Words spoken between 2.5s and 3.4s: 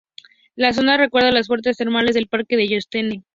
de Yellowstone.